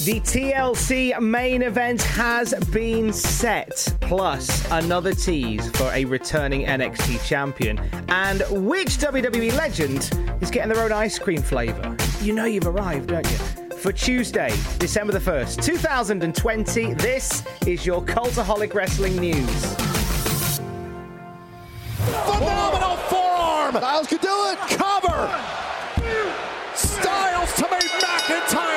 The 0.00 0.20
TLC 0.20 1.18
main 1.20 1.62
event 1.62 2.02
has 2.02 2.52
been 2.72 3.12
set, 3.12 3.96
plus 4.00 4.68
another 4.72 5.14
tease 5.14 5.70
for 5.76 5.90
a 5.92 6.04
returning 6.04 6.66
NXT 6.66 7.24
champion. 7.24 7.78
And 8.08 8.42
which 8.50 8.98
WWE 8.98 9.56
legend 9.56 10.10
is 10.42 10.50
getting 10.50 10.74
their 10.74 10.84
own 10.84 10.90
ice 10.92 11.16
cream 11.18 11.40
flavour? 11.40 11.96
You 12.20 12.34
know 12.34 12.44
you've 12.44 12.66
arrived, 12.66 13.10
don't 13.10 13.30
you? 13.30 13.38
For 13.76 13.92
Tuesday, 13.92 14.52
December 14.78 15.12
the 15.12 15.20
1st, 15.20 15.62
2020, 15.64 16.94
this 16.94 17.44
is 17.64 17.86
your 17.86 18.02
Cultaholic 18.02 18.74
Wrestling 18.74 19.16
News. 19.16 19.74
Phenomenal 22.26 22.96
forearm. 22.96 23.76
Styles 23.76 24.06
could 24.08 24.20
do 24.20 24.46
it. 24.50 24.58
Cover. 24.76 25.30
Styles 26.74 27.54
to 27.54 27.62
meet 27.70 27.90
McIntyre 28.02 28.73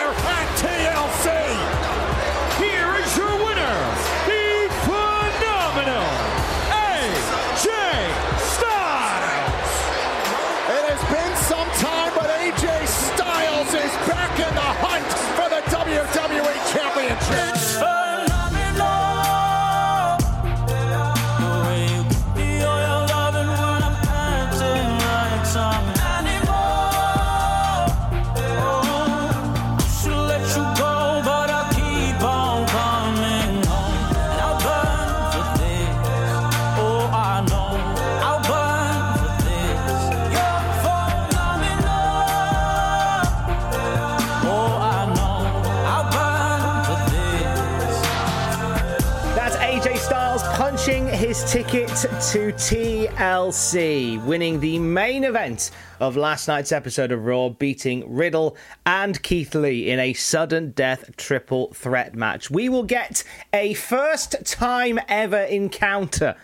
ticket 51.48 51.88
to 51.88 52.52
TLC, 52.52 54.22
winning 54.26 54.60
the 54.60 54.78
main 54.80 55.24
event 55.24 55.72
of 56.02 56.18
last 56.18 56.50
night's 56.50 56.74
episode 56.74 57.14
of 57.14 57.24
Raw, 57.24 57.48
beating 57.48 58.04
Riddle 58.14 58.58
and 58.86 59.24
Keith 59.24 59.56
Lee 59.56 59.90
in 59.90 59.98
a 59.98 60.12
sudden 60.12 60.72
death 60.72 61.16
triple 61.16 61.72
threat 61.74 62.14
match. 62.16 62.52
We 62.52 62.68
will 62.68 62.84
get 62.84 63.24
a 63.54 63.76
first 63.76 64.36
time 64.46 65.00
ever 65.08 65.40
encounter 65.44 66.36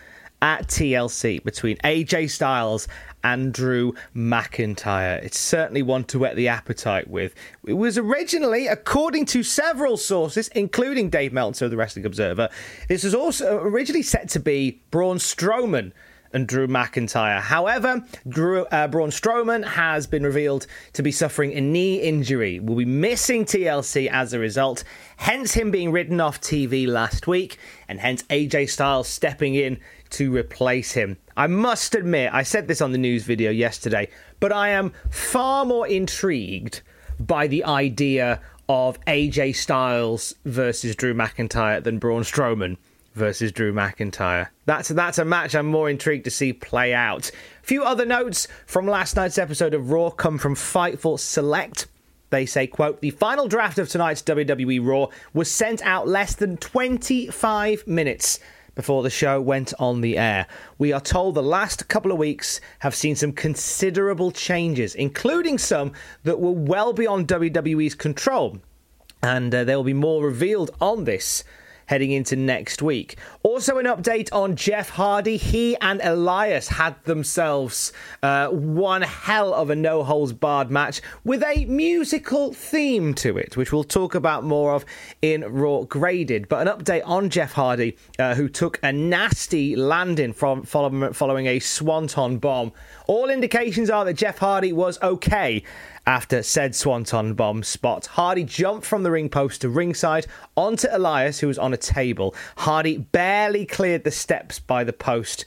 at 0.44 0.68
TLC 0.68 1.42
between 1.42 1.78
AJ 1.78 2.28
Styles 2.28 2.86
and 3.24 3.50
Drew 3.50 3.94
McIntyre. 4.14 5.24
It's 5.24 5.38
certainly 5.38 5.80
one 5.80 6.04
to 6.04 6.18
whet 6.18 6.36
the 6.36 6.48
appetite 6.48 7.08
with. 7.08 7.34
It 7.66 7.72
was 7.72 7.96
originally, 7.96 8.66
according 8.66 9.24
to 9.26 9.42
several 9.42 9.96
sources, 9.96 10.48
including 10.48 11.08
Dave 11.08 11.32
Meltzer 11.32 11.64
of 11.64 11.70
the 11.70 11.78
Wrestling 11.78 12.04
Observer, 12.04 12.50
this 12.88 13.04
was 13.04 13.14
also 13.14 13.58
originally 13.62 14.02
set 14.02 14.28
to 14.28 14.38
be 14.38 14.82
Braun 14.90 15.16
Strowman 15.16 15.92
and 16.34 16.48
Drew 16.48 16.66
McIntyre. 16.66 17.40
However, 17.40 18.04
Drew, 18.28 18.66
uh, 18.66 18.88
Braun 18.88 19.10
Strowman 19.10 19.64
has 19.64 20.06
been 20.06 20.24
revealed 20.24 20.66
to 20.92 21.02
be 21.02 21.12
suffering 21.12 21.52
a 21.54 21.60
knee 21.60 22.00
injury. 22.00 22.60
Will 22.60 22.74
be 22.74 22.84
missing 22.84 23.44
TLC 23.44 24.10
as 24.10 24.32
a 24.32 24.38
result, 24.38 24.84
hence 25.16 25.54
him 25.54 25.70
being 25.70 25.92
ridden 25.92 26.20
off 26.20 26.40
TV 26.40 26.86
last 26.86 27.26
week, 27.26 27.58
and 27.88 28.00
hence 28.00 28.24
AJ 28.24 28.68
Styles 28.68 29.08
stepping 29.08 29.54
in 29.54 29.78
to 30.10 30.34
replace 30.34 30.92
him. 30.92 31.16
I 31.36 31.46
must 31.46 31.94
admit, 31.94 32.34
I 32.34 32.42
said 32.42 32.68
this 32.68 32.80
on 32.80 32.92
the 32.92 32.98
news 32.98 33.24
video 33.24 33.50
yesterday, 33.50 34.08
but 34.40 34.52
I 34.52 34.70
am 34.70 34.92
far 35.10 35.64
more 35.64 35.86
intrigued 35.86 36.82
by 37.18 37.46
the 37.46 37.64
idea 37.64 38.40
of 38.68 39.00
AJ 39.06 39.56
Styles 39.56 40.34
versus 40.44 40.96
Drew 40.96 41.14
McIntyre 41.14 41.82
than 41.82 41.98
Braun 41.98 42.22
Strowman 42.22 42.76
versus 43.14 43.52
Drew 43.52 43.72
McIntyre. 43.72 44.48
That's 44.66 44.88
that's 44.88 45.18
a 45.18 45.24
match 45.24 45.54
I'm 45.54 45.66
more 45.66 45.88
intrigued 45.88 46.24
to 46.24 46.30
see 46.30 46.52
play 46.52 46.92
out. 46.92 47.30
A 47.62 47.66
few 47.66 47.84
other 47.84 48.04
notes 48.04 48.48
from 48.66 48.86
last 48.86 49.16
night's 49.16 49.38
episode 49.38 49.74
of 49.74 49.90
Raw 49.90 50.10
come 50.10 50.38
from 50.38 50.54
Fightful 50.54 51.18
Select. 51.18 51.86
They 52.30 52.46
say, 52.46 52.66
quote, 52.66 53.00
the 53.00 53.10
final 53.10 53.46
draft 53.46 53.78
of 53.78 53.88
tonight's 53.88 54.22
WWE 54.22 54.84
Raw 54.84 55.06
was 55.32 55.50
sent 55.50 55.82
out 55.82 56.08
less 56.08 56.34
than 56.34 56.56
25 56.56 57.86
minutes 57.86 58.40
before 58.74 59.04
the 59.04 59.10
show 59.10 59.40
went 59.40 59.72
on 59.78 60.00
the 60.00 60.18
air. 60.18 60.46
We 60.78 60.92
are 60.92 61.00
told 61.00 61.36
the 61.36 61.42
last 61.42 61.86
couple 61.86 62.10
of 62.10 62.18
weeks 62.18 62.60
have 62.80 62.94
seen 62.94 63.14
some 63.14 63.32
considerable 63.32 64.32
changes, 64.32 64.96
including 64.96 65.58
some 65.58 65.92
that 66.24 66.40
were 66.40 66.50
well 66.50 66.92
beyond 66.92 67.28
WWE's 67.28 67.94
control. 67.94 68.58
And 69.22 69.54
uh, 69.54 69.62
there 69.62 69.76
will 69.76 69.84
be 69.84 69.94
more 69.94 70.24
revealed 70.24 70.72
on 70.80 71.04
this 71.04 71.44
heading 71.86 72.12
into 72.12 72.36
next 72.36 72.82
week. 72.82 73.16
Also, 73.42 73.78
an 73.78 73.86
update 73.86 74.28
on 74.32 74.56
Jeff 74.56 74.90
Hardy. 74.90 75.36
He 75.36 75.76
and 75.80 76.00
Elias 76.02 76.68
had 76.68 77.02
themselves 77.04 77.92
uh, 78.22 78.48
one 78.48 79.02
hell 79.02 79.54
of 79.54 79.70
a 79.70 79.76
no 79.76 80.02
holds 80.02 80.32
barred 80.32 80.70
match 80.70 81.00
with 81.24 81.42
a 81.42 81.64
musical 81.66 82.52
theme 82.52 83.14
to 83.14 83.36
it, 83.36 83.56
which 83.56 83.72
we'll 83.72 83.84
talk 83.84 84.14
about 84.14 84.44
more 84.44 84.74
of 84.74 84.84
in 85.22 85.42
Raw 85.42 85.82
Graded. 85.82 86.48
But 86.48 86.66
an 86.66 86.78
update 86.78 87.02
on 87.04 87.30
Jeff 87.30 87.52
Hardy, 87.52 87.96
uh, 88.18 88.34
who 88.34 88.48
took 88.48 88.78
a 88.82 88.92
nasty 88.92 89.76
landing 89.76 90.32
from 90.32 90.62
following, 90.62 91.12
following 91.12 91.46
a 91.46 91.58
swanton 91.58 92.38
bomb. 92.38 92.72
All 93.06 93.28
indications 93.28 93.90
are 93.90 94.04
that 94.06 94.14
Jeff 94.14 94.38
Hardy 94.38 94.72
was 94.72 95.00
okay 95.02 95.62
after 96.06 96.42
said 96.42 96.74
Swanton 96.74 97.34
bomb 97.34 97.62
spot. 97.62 98.06
Hardy 98.06 98.44
jumped 98.44 98.86
from 98.86 99.02
the 99.02 99.10
ring 99.10 99.28
post 99.28 99.62
to 99.62 99.68
ringside 99.68 100.26
onto 100.56 100.88
Elias, 100.90 101.40
who 101.40 101.48
was 101.48 101.58
on 101.58 101.72
a 101.72 101.78
table. 101.78 102.34
Hardy 102.58 102.98
barely 102.98 103.66
cleared 103.66 104.04
the 104.04 104.10
steps 104.10 104.58
by 104.58 104.84
the 104.84 104.92
post. 104.92 105.44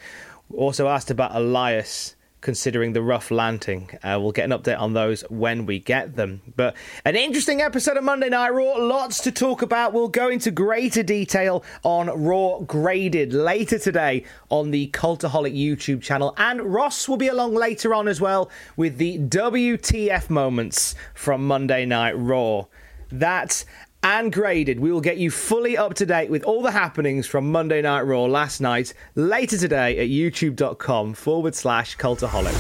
Also 0.54 0.88
asked 0.88 1.12
about 1.12 1.36
Elias 1.36 2.16
considering 2.42 2.94
the 2.94 3.02
rough 3.02 3.32
landing. 3.32 3.90
Uh, 4.04 4.18
we'll 4.22 4.32
get 4.32 4.50
an 4.50 4.58
update 4.58 4.80
on 4.80 4.94
those 4.94 5.22
when 5.30 5.66
we 5.66 5.80
get 5.80 6.16
them. 6.16 6.42
But 6.56 6.76
an 7.04 7.16
interesting 7.16 7.62
episode 7.62 7.98
of 7.98 8.04
Monday 8.04 8.30
Night 8.30 8.50
Raw. 8.50 8.76
Lots 8.78 9.22
to 9.22 9.32
talk 9.32 9.62
about. 9.62 9.94
We'll 9.94 10.08
go 10.08 10.30
into 10.30 10.52
greater 10.52 11.04
detail 11.04 11.64
on 11.84 12.08
Raw 12.08 12.60
Graded 12.60 13.34
later 13.34 13.80
today 13.80 14.24
on 14.50 14.72
the 14.72 14.90
Cultaholic 14.90 15.56
YouTube 15.56 16.02
channel. 16.02 16.34
And 16.38 16.62
Ross 16.62 17.08
will 17.10 17.18
be 17.18 17.28
along 17.28 17.56
later 17.56 17.94
on 17.94 18.08
as 18.08 18.22
well 18.22 18.50
with 18.76 18.98
the 18.98 19.18
WTF 19.20 20.30
moments 20.30 20.96
from 21.14 21.46
Monday 21.48 21.86
Night 21.86 22.18
Raw. 22.18 22.66
That 23.10 23.64
and 24.04 24.32
graded. 24.32 24.80
We 24.80 24.92
will 24.92 25.02
get 25.02 25.18
you 25.18 25.32
fully 25.32 25.78
up 25.78 25.94
to 25.96 26.06
date 26.06 26.30
with 26.30 26.44
all 26.44 26.62
the 26.62 26.72
happenings 26.72 27.28
from 27.28 27.52
Monday 27.52 27.82
Night 27.82 28.02
Raw 28.02 28.26
last 28.26 28.62
night, 28.62 28.94
later 29.16 29.58
today 29.58 29.98
at 30.00 30.10
youtube.com 30.10 31.14
forward 31.14 31.56
slash 31.56 31.98
cultaholic. 31.98 32.56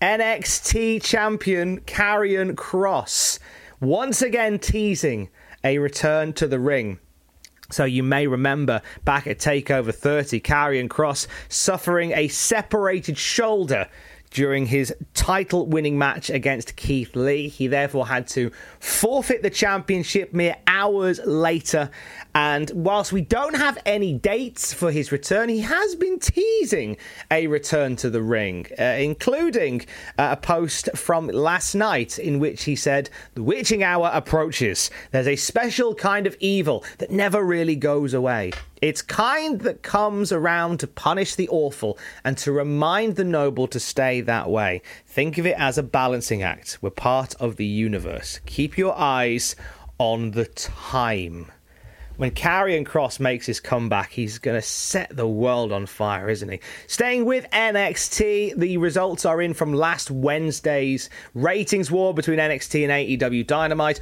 NXT 0.00 1.02
champion 1.02 1.80
Karrion 1.80 2.54
Kross 2.54 3.38
once 3.80 4.22
again 4.22 4.58
teasing 4.58 5.30
a 5.62 5.78
return 5.78 6.32
to 6.34 6.46
the 6.46 6.58
ring. 6.58 6.98
So 7.70 7.84
you 7.84 8.02
may 8.02 8.26
remember 8.26 8.82
back 9.04 9.26
at 9.26 9.38
Takeover 9.38 9.94
30, 9.94 10.40
Karrion 10.40 10.88
Kross 10.88 11.26
suffering 11.48 12.12
a 12.12 12.28
separated 12.28 13.16
shoulder 13.16 13.88
during 14.34 14.66
his 14.66 14.92
title 15.14 15.64
winning 15.64 15.96
match 15.96 16.28
against 16.28 16.74
Keith 16.74 17.14
Lee. 17.14 17.48
He 17.48 17.68
therefore 17.68 18.08
had 18.08 18.26
to 18.28 18.50
forfeit 18.80 19.42
the 19.42 19.48
championship 19.48 20.34
mere 20.34 20.56
hours 20.66 21.20
later. 21.24 21.88
And 22.34 22.68
whilst 22.74 23.12
we 23.12 23.20
don't 23.20 23.54
have 23.54 23.78
any 23.86 24.12
dates 24.12 24.74
for 24.74 24.90
his 24.90 25.12
return, 25.12 25.48
he 25.48 25.60
has 25.60 25.94
been 25.94 26.18
teasing 26.18 26.96
a 27.30 27.46
return 27.46 27.94
to 27.96 28.10
the 28.10 28.22
ring, 28.22 28.66
uh, 28.76 28.82
including 28.82 29.82
uh, 30.18 30.30
a 30.32 30.36
post 30.36 30.88
from 30.96 31.28
last 31.28 31.76
night 31.76 32.18
in 32.18 32.40
which 32.40 32.64
he 32.64 32.74
said, 32.74 33.08
The 33.34 33.42
witching 33.44 33.84
hour 33.84 34.10
approaches. 34.12 34.90
There's 35.12 35.28
a 35.28 35.36
special 35.36 35.94
kind 35.94 36.26
of 36.26 36.36
evil 36.40 36.84
that 36.98 37.12
never 37.12 37.44
really 37.44 37.76
goes 37.76 38.14
away. 38.14 38.50
It's 38.82 39.00
kind 39.00 39.60
that 39.60 39.82
comes 39.82 40.32
around 40.32 40.80
to 40.80 40.88
punish 40.88 41.36
the 41.36 41.48
awful 41.48 41.98
and 42.24 42.36
to 42.38 42.50
remind 42.50 43.14
the 43.14 43.24
noble 43.24 43.68
to 43.68 43.78
stay 43.78 44.20
that 44.22 44.50
way. 44.50 44.82
Think 45.06 45.38
of 45.38 45.46
it 45.46 45.56
as 45.56 45.78
a 45.78 45.84
balancing 45.84 46.42
act. 46.42 46.78
We're 46.82 46.90
part 46.90 47.36
of 47.36 47.56
the 47.56 47.64
universe. 47.64 48.40
Keep 48.44 48.76
your 48.76 48.98
eyes 48.98 49.54
on 49.98 50.32
the 50.32 50.46
time. 50.46 51.52
When 52.16 52.30
Karrion 52.30 52.84
Kross 52.84 53.18
makes 53.18 53.44
his 53.44 53.58
comeback, 53.58 54.12
he's 54.12 54.38
going 54.38 54.56
to 54.56 54.62
set 54.62 55.16
the 55.16 55.26
world 55.26 55.72
on 55.72 55.86
fire, 55.86 56.28
isn't 56.28 56.48
he? 56.48 56.60
Staying 56.86 57.24
with 57.24 57.50
NXT, 57.50 58.56
the 58.56 58.76
results 58.76 59.26
are 59.26 59.42
in 59.42 59.52
from 59.52 59.72
last 59.72 60.12
Wednesday's 60.12 61.10
ratings 61.34 61.90
war 61.90 62.14
between 62.14 62.38
NXT 62.38 62.88
and 62.88 63.20
AEW 63.20 63.44
Dynamite 63.44 63.98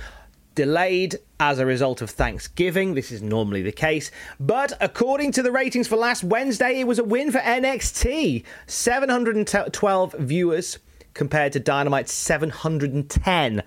delayed 0.55 1.17
as 1.41 1.59
a 1.59 1.65
result 1.65 2.03
of 2.03 2.11
Thanksgiving. 2.11 2.93
This 2.93 3.11
is 3.11 3.23
normally 3.23 3.63
the 3.63 3.73
case. 3.73 4.11
But 4.39 4.75
according 4.83 5.33
to 5.33 5.43
the 5.43 5.51
ratings 5.51 5.89
for 5.89 5.97
last 5.97 6.23
Wednesday, 6.23 6.81
it 6.81 6.87
was 6.87 6.99
a 6.99 7.05
win 7.05 7.33
for 7.33 7.39
NXT. 7.39 8.45
712 8.67 10.15
viewers 10.19 10.79
compared 11.15 11.55
to 11.55 11.61
Dynamite's 11.61 12.13
710. 12.13 13.63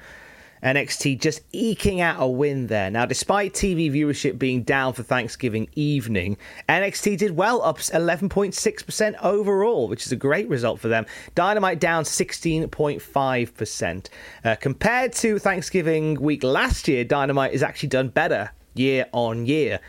NXT 0.65 1.21
just 1.21 1.41
eking 1.51 2.01
out 2.01 2.19
a 2.19 2.27
win 2.27 2.67
there. 2.67 2.89
Now, 2.89 3.05
despite 3.05 3.53
TV 3.53 3.91
viewership 3.91 4.39
being 4.39 4.63
down 4.63 4.93
for 4.93 5.03
Thanksgiving 5.03 5.69
evening, 5.75 6.37
NXT 6.67 7.19
did 7.19 7.37
well, 7.37 7.61
up 7.61 7.77
11.6% 7.77 9.15
overall, 9.21 9.87
which 9.87 10.07
is 10.07 10.11
a 10.11 10.15
great 10.15 10.49
result 10.49 10.79
for 10.79 10.87
them. 10.87 11.05
Dynamite 11.35 11.79
down 11.79 12.03
16.5%. 12.03 14.09
Uh, 14.43 14.55
compared 14.55 15.13
to 15.13 15.37
Thanksgiving 15.37 16.19
week 16.19 16.43
last 16.43 16.87
year, 16.87 17.03
Dynamite 17.03 17.51
has 17.51 17.61
actually 17.61 17.89
done 17.89 18.09
better 18.09 18.49
year 18.73 19.05
on 19.11 19.45
year. 19.45 19.79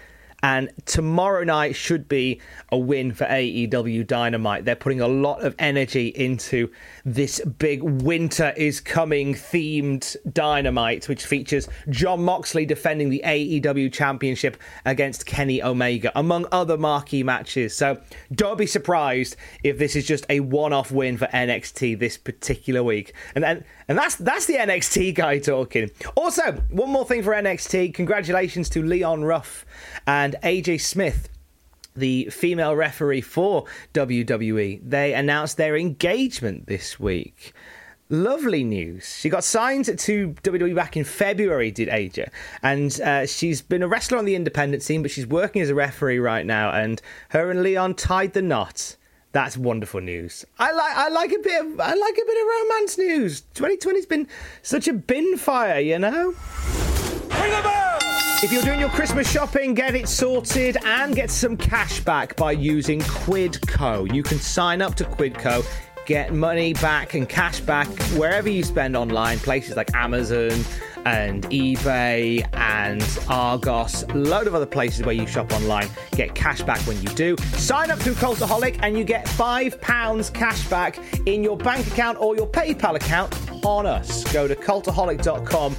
And 0.43 0.71
tomorrow 0.85 1.45
night 1.45 1.75
should 1.75 2.09
be 2.09 2.41
a 2.71 2.79
win 2.79 3.13
for 3.13 3.25
AEW 3.25 4.07
Dynamite. 4.07 4.65
They're 4.65 4.77
putting 4.77 5.01
a 5.01 5.09
lot 5.09 5.43
of 5.43 5.55
energy 5.59 6.09
into 6.09 6.71
this 7.05 7.41
big 7.41 7.83
winter 7.83 8.53
is 8.57 8.81
coming 8.81 9.35
themed 9.35 10.17
Dynamite, 10.33 11.09
which 11.09 11.25
features 11.25 11.69
Jon 11.89 12.23
Moxley 12.23 12.67
defending 12.67 13.11
the 13.11 13.23
AEW 13.25 13.93
Championship 13.93 14.57
against 14.85 15.27
Kenny 15.27 15.63
Omega, 15.63 16.13
among 16.15 16.47
other 16.53 16.77
marquee 16.77 17.23
matches. 17.23 17.75
So 17.75 18.01
don't 18.33 18.59
be 18.59 18.67
surprised 18.67 19.37
if 19.63 19.79
this 19.79 19.97
is 19.97 20.07
just 20.07 20.27
a 20.29 20.41
one-off 20.41 20.93
win 20.93 21.17
for 21.17 21.27
NXT 21.27 21.99
this 21.99 22.17
particular 22.17 22.83
week. 22.83 23.15
And 23.35 23.45
and, 23.45 23.65
and 23.89 23.97
that's 23.97 24.17
that's 24.17 24.47
the 24.47 24.55
NXT 24.55 25.15
guy 25.15 25.39
talking. 25.39 25.91
Also, 26.17 26.53
one 26.71 26.91
more 26.91 27.05
thing 27.05 27.23
for 27.23 27.33
NXT. 27.33 27.95
Congratulations 27.95 28.69
to 28.71 28.83
Leon 28.83 29.25
Ruff 29.25 29.65
and 30.07 30.26
Aja 30.43 30.79
Smith 30.79 31.29
the 31.97 32.29
female 32.31 32.77
referee 32.77 33.23
for 33.23 33.65
WWE, 33.95 34.81
they 34.89 35.15
announced 35.15 35.57
their 35.57 35.77
engagement 35.77 36.67
this 36.67 37.01
week. 37.01 37.55
Lovely 38.09 38.63
news. 38.63 39.17
She 39.19 39.29
got 39.29 39.43
signed 39.43 39.87
to 39.87 40.35
WWE 40.43 40.75
back 40.77 40.97
in 40.97 41.03
February, 41.03 41.73
did 41.73 41.89
Aja. 41.89 42.31
And 42.63 43.01
uh, 43.01 43.27
she's 43.27 43.63
been 43.63 43.83
a 43.83 43.89
wrestler 43.89 44.19
on 44.19 44.27
the 44.27 44.37
independent 44.37 44.85
scene, 44.85 45.03
but 45.03 45.11
she's 45.11 45.27
working 45.27 45.61
as 45.61 45.71
a 45.71 45.75
referee 45.75 46.21
right 46.21 46.47
now. 46.47 46.71
And 46.71 47.03
her 47.31 47.51
and 47.51 47.65
Leon 47.65 47.95
tied 47.95 48.33
the 48.33 48.43
knot. 48.43 48.95
That's 49.33 49.57
wonderful 49.57 50.01
news. 50.01 50.47
I 50.59 50.71
like 50.71 50.97
I 50.97 51.09
like 51.09 51.33
a 51.33 51.39
bit 51.41 51.67
of 51.67 51.81
I 51.81 51.93
like 51.95 52.15
a 52.15 52.25
bit 52.25 52.43
of 52.43 52.47
romance 52.47 52.97
news. 52.97 53.43
2020's 53.55 54.07
been 54.07 54.29
such 54.63 54.87
a 54.87 54.93
bin 54.93 55.37
fire, 55.37 55.81
you 55.81 55.99
know? 55.99 56.33
Bring 57.29 57.51
them 57.51 57.86
if 58.43 58.53
you're 58.53 58.63
doing 58.63 58.81
your 58.81 58.91
Christmas 58.91 59.31
shopping, 59.31 59.73
get 59.73 59.95
it 59.95 60.09
sorted 60.09 60.77
and 60.85 61.15
get 61.15 61.31
some 61.31 61.57
cash 61.57 62.01
back 62.01 62.37
by 62.37 62.53
using 62.53 63.01
Quidco. 63.01 64.13
You 64.13 64.23
can 64.23 64.39
sign 64.39 64.83
up 64.83 64.95
to 64.97 65.05
Quidco, 65.05 65.65
get 66.05 66.35
money 66.35 66.75
back 66.75 67.15
and 67.15 67.27
cash 67.29 67.61
back 67.61 67.89
wherever 68.15 68.49
you 68.49 68.63
spend 68.63 68.95
online, 68.95 69.39
places 69.39 69.77
like 69.77 69.95
Amazon 69.95 70.53
and 71.07 71.45
eBay 71.45 72.47
and 72.53 73.03
Argos, 73.29 74.05
load 74.13 74.47
of 74.47 74.55
other 74.55 74.67
places 74.67 75.07
where 75.07 75.15
you 75.15 75.27
shop 75.27 75.53
online. 75.53 75.89
Get 76.13 76.35
cash 76.35 76.63
back 76.63 76.81
when 76.81 77.01
you 77.01 77.09
do. 77.11 77.37
Sign 77.55 77.91
up 77.91 77.99
through 78.01 78.15
Cultaholic 78.15 78.79
and 78.83 78.99
you 78.99 79.05
get 79.05 79.25
£5 79.25 80.35
cash 80.35 80.69
back 80.69 80.99
in 81.27 81.43
your 81.43 81.57
bank 81.57 81.87
account 81.87 82.19
or 82.19 82.37
your 82.37 82.49
PayPal 82.49 82.97
account 82.97 83.35
on 83.65 83.87
us. 83.87 84.31
Go 84.33 84.47
to 84.47 84.55
cultaholic.com 84.55 85.77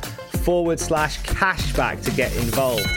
forward 0.48 0.80
slash 0.80 1.20
cashback 1.24 2.02
to 2.02 2.10
get 2.12 2.34
involved. 2.38 2.88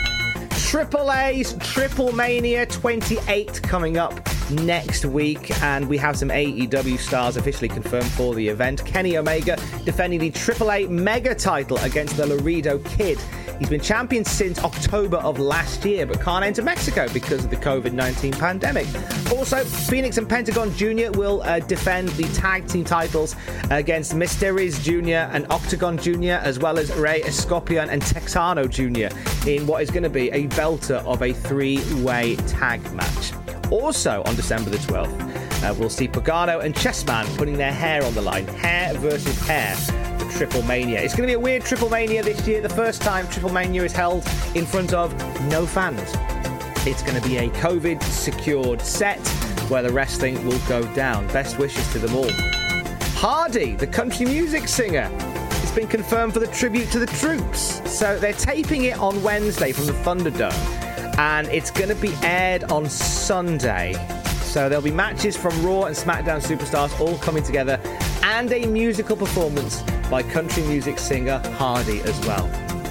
Triple 0.51 1.11
A's 1.11 1.53
Triple 1.59 2.13
Mania 2.13 2.65
28 2.65 3.61
coming 3.61 3.97
up 3.97 4.25
next 4.51 5.03
week, 5.03 5.51
and 5.61 5.89
we 5.89 5.97
have 5.97 6.17
some 6.17 6.29
AEW 6.29 6.97
stars 6.97 7.35
officially 7.35 7.67
confirmed 7.67 8.09
for 8.11 8.33
the 8.35 8.47
event. 8.47 8.85
Kenny 8.85 9.17
Omega 9.17 9.57
defending 9.83 10.21
the 10.21 10.31
AAA 10.31 10.87
Mega 10.87 11.35
title 11.35 11.75
against 11.79 12.15
the 12.15 12.25
Laredo 12.25 12.79
Kid. 12.79 13.19
He's 13.61 13.69
been 13.69 13.79
champion 13.79 14.25
since 14.25 14.57
October 14.63 15.17
of 15.17 15.37
last 15.37 15.85
year, 15.85 16.07
but 16.07 16.19
can't 16.19 16.43
enter 16.43 16.63
Mexico 16.63 17.07
because 17.13 17.43
of 17.43 17.51
the 17.51 17.57
COVID 17.57 17.93
19 17.93 18.31
pandemic. 18.31 18.87
Also, 19.31 19.63
Fenix 19.63 20.17
and 20.17 20.27
Pentagon 20.27 20.73
Jr. 20.73 21.11
will 21.11 21.43
uh, 21.43 21.59
defend 21.59 22.09
the 22.09 22.23
tag 22.33 22.67
team 22.67 22.83
titles 22.83 23.35
against 23.69 24.13
Myzteziz 24.15 24.81
Jr. 24.81 25.31
and 25.31 25.45
Octagon 25.51 25.95
Jr., 25.99 26.41
as 26.41 26.57
well 26.57 26.79
as 26.79 26.91
Rey 26.95 27.21
Escorpión 27.21 27.89
and 27.89 28.01
Texano 28.01 28.67
Jr. 28.67 29.15
in 29.47 29.67
what 29.67 29.83
is 29.83 29.91
going 29.91 30.01
to 30.01 30.09
be 30.09 30.31
a 30.31 30.47
belter 30.47 31.05
of 31.05 31.21
a 31.21 31.31
three 31.31 31.83
way 32.01 32.37
tag 32.47 32.81
match. 32.93 33.31
Also, 33.69 34.23
on 34.25 34.35
December 34.35 34.71
the 34.71 34.77
12th, 34.77 35.61
uh, 35.63 35.75
we'll 35.77 35.87
see 35.87 36.07
Pagano 36.07 36.63
and 36.63 36.73
Chessman 36.73 37.27
putting 37.37 37.57
their 37.57 37.71
hair 37.71 38.03
on 38.03 38.15
the 38.15 38.21
line. 38.23 38.47
Hair 38.47 38.95
versus 38.95 39.39
hair 39.45 39.75
Triple 40.31 40.61
Mania. 40.63 41.01
It's 41.01 41.15
going 41.15 41.27
to 41.27 41.31
be 41.31 41.33
a 41.33 41.39
weird 41.39 41.63
Triple 41.63 41.89
Mania 41.89 42.23
this 42.23 42.47
year. 42.47 42.61
The 42.61 42.69
first 42.69 43.01
time 43.01 43.27
Triple 43.27 43.51
Mania 43.51 43.83
is 43.83 43.91
held 43.91 44.25
in 44.55 44.65
front 44.65 44.93
of 44.93 45.13
no 45.49 45.65
fans. 45.65 46.01
It's 46.87 47.03
going 47.03 47.21
to 47.21 47.27
be 47.27 47.37
a 47.37 47.49
COVID 47.49 48.01
secured 48.03 48.81
set 48.81 49.25
where 49.69 49.83
the 49.83 49.91
wrestling 49.91 50.43
will 50.45 50.59
go 50.67 50.83
down. 50.93 51.27
Best 51.27 51.59
wishes 51.59 51.89
to 51.91 51.99
them 51.99 52.15
all. 52.15 52.29
Hardy, 53.15 53.75
the 53.75 53.85
country 53.85 54.25
music 54.25 54.67
singer, 54.67 55.09
it's 55.61 55.71
been 55.71 55.87
confirmed 55.87 56.33
for 56.33 56.39
the 56.39 56.47
tribute 56.47 56.89
to 56.91 56.99
the 56.99 57.05
troops. 57.05 57.81
So 57.89 58.17
they're 58.17 58.33
taping 58.33 58.85
it 58.85 58.97
on 58.99 59.21
Wednesday 59.21 59.71
from 59.71 59.85
the 59.85 59.93
Thunderdome, 59.93 60.53
and 61.19 61.47
it's 61.49 61.69
going 61.71 61.89
to 61.89 61.95
be 61.95 62.13
aired 62.23 62.63
on 62.65 62.89
Sunday. 62.89 63.93
So 64.41 64.67
there'll 64.67 64.83
be 64.83 64.91
matches 64.91 65.37
from 65.37 65.63
Raw 65.63 65.83
and 65.83 65.95
SmackDown 65.95 66.41
superstars 66.41 66.99
all 66.99 67.17
coming 67.19 67.43
together, 67.43 67.79
and 68.41 68.51
a 68.53 68.65
musical 68.65 69.15
performance 69.15 69.83
by 70.09 70.23
country 70.23 70.63
music 70.63 70.97
singer 70.97 71.37
Hardy 71.57 72.01
as 72.01 72.19
well. 72.25 72.47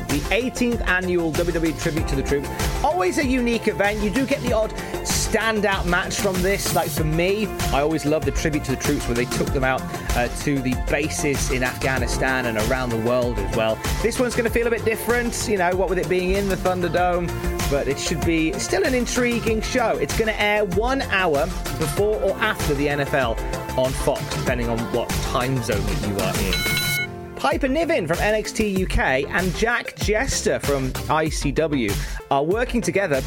The 0.06 0.20
18th 0.30 0.86
annual 0.86 1.32
WWE 1.32 1.76
Tribute 1.82 2.06
to 2.06 2.14
the 2.14 2.22
Troops. 2.22 2.48
Always 2.84 3.18
a 3.18 3.26
unique 3.26 3.66
event. 3.66 4.00
You 4.00 4.10
do 4.10 4.26
get 4.26 4.40
the 4.42 4.52
odd 4.52 4.70
standout 5.02 5.86
match 5.86 6.20
from 6.20 6.40
this. 6.40 6.72
Like 6.76 6.88
for 6.88 7.02
me, 7.02 7.48
I 7.72 7.80
always 7.80 8.06
love 8.06 8.24
the 8.24 8.30
Tribute 8.30 8.62
to 8.66 8.76
the 8.76 8.76
Troops 8.76 9.08
where 9.08 9.16
they 9.16 9.24
took 9.24 9.48
them 9.48 9.64
out 9.64 9.82
uh, 10.16 10.28
to 10.42 10.60
the 10.60 10.76
bases 10.88 11.50
in 11.50 11.64
Afghanistan 11.64 12.46
and 12.46 12.56
around 12.70 12.90
the 12.90 12.98
world 12.98 13.36
as 13.36 13.56
well. 13.56 13.76
This 14.02 14.20
one's 14.20 14.36
going 14.36 14.44
to 14.44 14.52
feel 14.52 14.68
a 14.68 14.70
bit 14.70 14.84
different, 14.84 15.48
you 15.48 15.58
know, 15.58 15.74
what 15.74 15.88
with 15.88 15.98
it 15.98 16.08
being 16.08 16.30
in 16.30 16.48
the 16.48 16.56
Thunderdome, 16.56 17.28
but 17.70 17.88
it 17.88 17.98
should 17.98 18.24
be 18.26 18.52
still 18.58 18.84
an 18.84 18.94
intriguing 18.94 19.62
show. 19.62 19.96
It's 19.96 20.18
going 20.18 20.28
to 20.28 20.42
air 20.42 20.64
one 20.64 21.02
hour 21.02 21.46
before 21.78 22.20
or 22.20 22.34
after 22.36 22.74
the 22.74 22.88
NFL 22.88 23.38
on 23.78 23.92
Fox, 23.92 24.22
depending 24.36 24.68
on 24.68 24.78
what 24.92 25.08
time 25.08 25.62
zone 25.62 25.80
you 26.08 26.18
are 26.18 26.36
in. 26.38 27.36
Piper 27.36 27.68
Niven 27.68 28.06
from 28.06 28.18
NXT 28.18 28.84
UK 28.84 29.30
and 29.30 29.54
Jack 29.56 29.96
Jester 29.96 30.58
from 30.58 30.90
ICW 30.90 31.90
are 32.30 32.44
working 32.44 32.82
together 32.82 33.22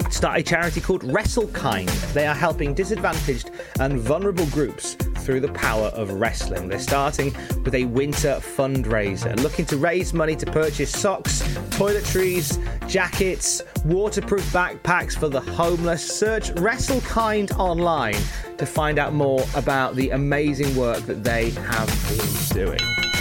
to 0.00 0.10
start 0.10 0.40
a 0.40 0.42
charity 0.42 0.80
called 0.80 1.02
WrestleKind. 1.02 2.12
They 2.12 2.26
are 2.26 2.34
helping 2.34 2.74
disadvantaged 2.74 3.50
and 3.80 3.98
vulnerable 3.98 4.46
groups 4.46 4.96
through 5.24 5.40
the 5.40 5.52
power 5.52 5.86
of 5.88 6.12
wrestling. 6.12 6.68
They're 6.68 6.78
starting 6.78 7.34
with 7.64 7.74
a 7.74 7.84
winter 7.86 8.40
fundraiser, 8.40 9.40
looking 9.42 9.64
to 9.66 9.76
raise 9.76 10.12
money 10.12 10.36
to 10.36 10.46
purchase 10.46 10.90
socks, 10.90 11.42
toiletries, 11.70 12.58
jackets, 12.88 13.62
waterproof 13.84 14.44
backpacks 14.52 15.16
for 15.18 15.28
the 15.28 15.40
homeless. 15.40 16.06
Search 16.06 16.50
WrestleKind 16.52 17.58
online 17.58 18.16
to 18.58 18.66
find 18.66 18.98
out 18.98 19.14
more 19.14 19.44
about 19.54 19.96
the 19.96 20.10
amazing 20.10 20.74
work 20.76 21.00
that 21.06 21.24
they 21.24 21.50
have 21.50 21.88
been 22.08 22.66
doing. 22.66 23.13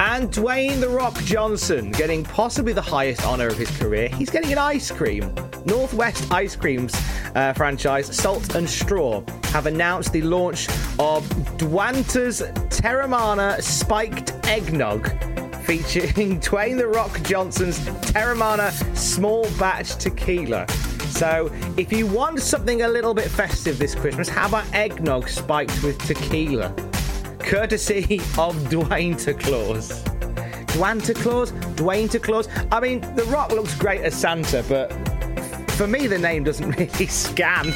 And 0.00 0.30
Dwayne 0.30 0.80
The 0.80 0.88
Rock 0.88 1.16
Johnson 1.22 1.90
getting 1.92 2.24
possibly 2.24 2.72
the 2.72 2.82
highest 2.82 3.24
honour 3.24 3.46
of 3.46 3.56
his 3.56 3.70
career. 3.78 4.08
He's 4.08 4.30
getting 4.30 4.50
an 4.52 4.58
ice 4.58 4.90
cream. 4.90 5.32
Northwest 5.64 6.30
Ice 6.32 6.56
Creams 6.56 6.94
uh, 7.34 7.52
franchise, 7.52 8.14
Salt 8.14 8.54
and 8.54 8.68
Straw, 8.68 9.22
have 9.44 9.66
announced 9.66 10.12
the 10.12 10.22
launch 10.22 10.68
of 10.98 11.26
Dwanta's 11.58 12.42
Teremana 12.68 13.62
Spiked 13.62 14.32
Eggnog 14.46 15.08
featuring 15.64 16.40
Dwayne 16.40 16.76
The 16.76 16.88
Rock 16.88 17.22
Johnson's 17.22 17.78
Teremana 17.78 18.70
Small 18.96 19.48
Batch 19.58 19.96
Tequila. 19.96 20.66
So, 21.14 21.50
if 21.76 21.92
you 21.92 22.06
want 22.06 22.40
something 22.40 22.82
a 22.82 22.88
little 22.88 23.14
bit 23.14 23.30
festive 23.30 23.78
this 23.78 23.94
Christmas, 23.94 24.28
how 24.28 24.48
about 24.48 24.66
eggnog 24.74 25.28
spiked 25.28 25.82
with 25.84 25.96
tequila? 26.06 26.74
Courtesy 27.44 28.20
of 28.38 28.56
Dwayne 28.70 29.22
to 29.22 29.34
Claus. 29.34 30.02
Dwayne 30.72 31.04
to 31.04 31.12
Claus? 31.12 31.52
Dwayne 31.76 32.10
to 32.10 32.18
Claus? 32.18 32.48
I 32.72 32.80
mean, 32.80 33.02
The 33.16 33.24
Rock 33.24 33.50
looks 33.50 33.74
great 33.76 34.00
as 34.00 34.14
Santa, 34.14 34.64
but 34.66 34.90
for 35.72 35.86
me, 35.86 36.06
the 36.06 36.16
name 36.18 36.44
doesn't 36.44 36.70
really 36.78 37.06
scan. 37.06 37.66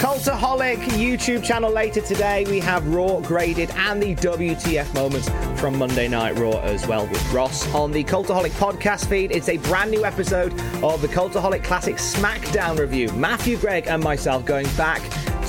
Cultaholic 0.00 0.78
YouTube 0.96 1.44
channel 1.44 1.70
later 1.70 2.00
today. 2.00 2.44
We 2.48 2.58
have 2.60 2.86
Raw 2.88 3.20
graded 3.20 3.70
and 3.72 4.02
the 4.02 4.16
WTF 4.16 4.92
moments 4.92 5.28
from 5.60 5.78
Monday 5.78 6.08
Night 6.08 6.36
Raw 6.36 6.58
as 6.60 6.86
well 6.86 7.06
with 7.06 7.32
Ross 7.32 7.72
on 7.72 7.92
the 7.92 8.02
Cultaholic 8.02 8.50
podcast 8.52 9.06
feed. 9.08 9.30
It's 9.30 9.48
a 9.48 9.58
brand 9.58 9.92
new 9.92 10.04
episode 10.04 10.52
of 10.82 11.00
the 11.00 11.08
Cultaholic 11.08 11.62
Classic 11.62 11.96
SmackDown 11.96 12.78
review. 12.78 13.08
Matthew 13.12 13.56
Gregg 13.56 13.86
and 13.86 14.02
myself 14.02 14.44
going 14.44 14.66
back 14.76 15.02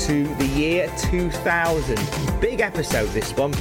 to 0.08 0.24
the 0.36 0.48
year 0.48 0.91
2000. 0.98 2.00
Big 2.41 2.60
episode 2.60 3.08
this 3.10 3.36
one 3.36 3.53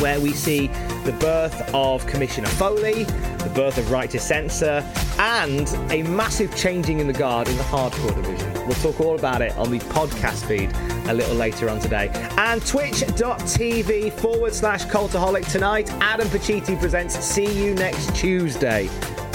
where 0.00 0.20
we 0.20 0.32
see 0.32 0.68
the 1.04 1.16
birth 1.18 1.74
of 1.74 2.06
Commissioner 2.06 2.46
Foley, 2.48 3.02
the 3.04 3.52
birth 3.54 3.78
of 3.78 3.90
Right 3.90 4.08
to 4.10 4.20
Censor, 4.20 4.84
and 5.18 5.68
a 5.90 6.02
massive 6.04 6.54
changing 6.56 7.00
in 7.00 7.08
the 7.08 7.12
guard 7.12 7.48
in 7.48 7.56
the 7.56 7.64
hardcore 7.64 8.14
division. 8.14 8.52
We'll 8.66 8.76
talk 8.76 9.00
all 9.00 9.16
about 9.16 9.42
it 9.42 9.56
on 9.56 9.72
the 9.72 9.80
podcast 9.80 10.46
feed 10.46 10.70
a 11.10 11.14
little 11.14 11.34
later 11.34 11.68
on 11.68 11.80
today. 11.80 12.10
And 12.38 12.64
twitch.tv 12.64 14.12
forward 14.12 14.54
slash 14.54 14.84
cultaholic 14.84 15.50
tonight. 15.50 15.90
Adam 15.94 16.28
Pacitti 16.28 16.78
presents 16.78 17.18
See 17.18 17.64
You 17.64 17.74
Next 17.74 18.14
Tuesday, 18.14 18.86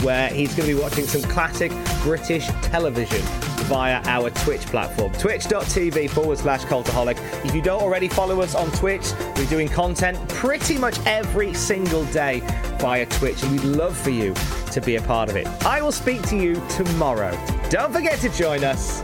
where 0.02 0.30
he's 0.30 0.56
going 0.56 0.70
to 0.70 0.76
be 0.76 0.82
watching 0.82 1.06
some 1.06 1.24
classic 1.30 1.74
British 2.04 2.48
television 2.62 3.22
via 3.68 4.02
our 4.06 4.30
Twitch 4.30 4.62
platform. 4.62 5.12
Twitch.tv 5.14 6.10
forward 6.10 6.38
slash 6.38 6.64
cultaholic. 6.64 7.18
If 7.46 7.54
you 7.54 7.62
don't 7.62 7.82
already 7.82 8.08
follow 8.08 8.42
us 8.42 8.56
on 8.56 8.72
Twitch, 8.72 9.06
we're 9.36 9.46
doing 9.46 9.68
content 9.68 10.18
pretty 10.30 10.78
much 10.78 10.98
every 11.06 11.54
single 11.54 12.06
day 12.06 12.42
via 12.80 13.06
Twitch, 13.06 13.42
and 13.44 13.52
we'd 13.52 13.64
love 13.64 13.96
for 13.96 14.10
you 14.10 14.34
to 14.72 14.82
be 14.82 14.96
a 14.96 15.02
part 15.02 15.30
of 15.30 15.36
it. 15.36 15.48
I 15.66 15.82
will 15.82 15.92
speak 15.92 16.22
to 16.30 16.38
you 16.38 16.56
tomorrow. 16.70 17.38
Don't 17.70 17.94
forget 17.94 18.20
to 18.20 18.30
join 18.30 18.64
us. 18.64 19.02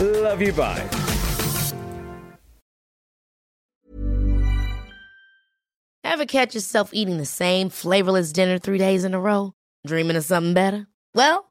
Love 0.00 0.40
you. 0.40 0.52
Bye. 0.52 0.88
Ever 6.04 6.26
catch 6.26 6.54
yourself 6.54 6.90
eating 6.92 7.18
the 7.18 7.26
same 7.26 7.70
flavorless 7.70 8.32
dinner 8.32 8.58
three 8.58 8.78
days 8.78 9.04
in 9.04 9.14
a 9.14 9.20
row? 9.20 9.52
Dreaming 9.84 10.16
of 10.16 10.24
something 10.24 10.54
better? 10.54 10.86
Well, 11.12 11.50